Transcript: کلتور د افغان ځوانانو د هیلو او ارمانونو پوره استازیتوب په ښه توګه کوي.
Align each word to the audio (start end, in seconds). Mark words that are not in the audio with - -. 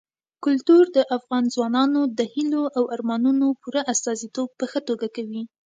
کلتور 0.45 0.83
د 0.95 0.97
افغان 1.17 1.43
ځوانانو 1.53 2.01
د 2.17 2.19
هیلو 2.33 2.63
او 2.77 2.83
ارمانونو 2.95 3.47
پوره 3.61 3.81
استازیتوب 3.93 4.49
په 4.59 4.65
ښه 4.71 4.79
توګه 4.89 5.07
کوي. 5.15 5.43